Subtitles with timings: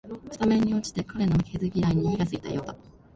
[0.31, 2.75] スタメン落ちして彼の負けず嫌いに火がついたようだ